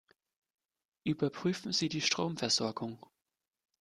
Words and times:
Überprüfen 1.03 1.73
Sie 1.73 1.87
die 1.87 2.01
Stromversorgung. 2.01 3.05